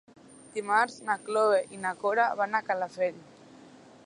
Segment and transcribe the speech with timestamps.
[0.55, 3.23] Dimarts na Cloè i na Cora van a Calafell.